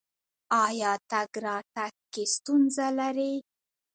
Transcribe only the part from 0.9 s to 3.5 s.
تګ راتګ کې ستونزه لرئ؟